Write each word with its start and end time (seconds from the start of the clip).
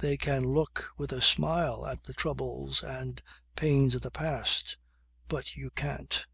They 0.00 0.18
can 0.18 0.44
look 0.44 0.90
with 0.98 1.12
a 1.12 1.22
smile 1.22 1.86
at 1.86 2.04
the 2.04 2.12
troubles 2.12 2.82
and 2.82 3.22
pains 3.56 3.94
of 3.94 4.02
the 4.02 4.10
past; 4.10 4.76
but 5.28 5.56
you 5.56 5.70
can't. 5.70 6.26